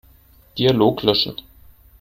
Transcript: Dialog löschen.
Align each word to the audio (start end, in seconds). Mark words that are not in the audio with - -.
Dialog 0.57 1.03
löschen. 1.03 1.35